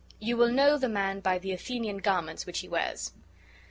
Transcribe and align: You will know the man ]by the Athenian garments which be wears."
You 0.17 0.35
will 0.35 0.49
know 0.51 0.79
the 0.79 0.89
man 0.89 1.19
]by 1.19 1.37
the 1.37 1.51
Athenian 1.51 1.99
garments 1.99 2.47
which 2.47 2.63
be 2.63 2.67
wears." 2.67 3.11